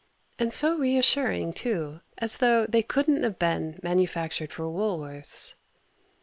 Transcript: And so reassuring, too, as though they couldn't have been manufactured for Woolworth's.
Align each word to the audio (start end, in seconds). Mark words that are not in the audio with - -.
And 0.39 0.51
so 0.51 0.79
reassuring, 0.79 1.53
too, 1.53 2.01
as 2.17 2.37
though 2.37 2.65
they 2.65 2.81
couldn't 2.81 3.21
have 3.21 3.37
been 3.37 3.79
manufactured 3.83 4.51
for 4.51 4.67
Woolworth's. 4.67 5.53